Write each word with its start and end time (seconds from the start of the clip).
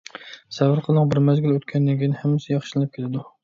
سەۋر 0.57 0.81
قىلىڭ. 0.87 1.11
بىر 1.11 1.21
مەزگىل 1.29 1.55
ئۆتكەندىن 1.59 2.01
كېيىن 2.03 2.19
ھەممىسى 2.25 2.53
ياخشىلىنىپ 2.59 2.97
كېتىدۇ. 2.99 3.27